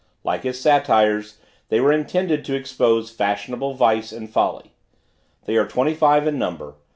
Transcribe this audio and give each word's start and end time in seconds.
Like 0.23 0.41
his 0.41 0.59
Satires, 0.59 1.37
they 1.69 1.79
were 1.79 1.91
intended 1.93 2.43
to 2.45 2.55
expose 2.55 3.11
fashionable 3.11 3.75
vice 3.75 4.11
and 4.11 4.27
folly. 4.27 4.73
They 5.45 5.57
are 5.57 5.67
twenty 5.67 5.93
five 5.93 6.25
in 6.25 6.39
number. 6.39 6.73